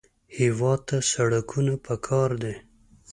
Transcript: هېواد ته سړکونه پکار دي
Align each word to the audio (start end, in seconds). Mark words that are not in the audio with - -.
هېواد 0.37 0.79
ته 0.89 0.97
سړکونه 1.11 1.73
پکار 1.87 2.29
دي 2.41 2.53